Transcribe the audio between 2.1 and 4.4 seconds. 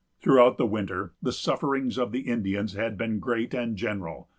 the Indians had been great and general.